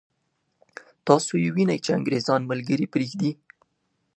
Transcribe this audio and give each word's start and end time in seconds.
تاسو 1.07 1.33
یې 1.43 1.49
وینئ 1.55 1.77
چې 1.85 1.91
انګرېزان 1.97 2.41
ملګري 2.51 2.85
پرېږدي. 2.93 3.31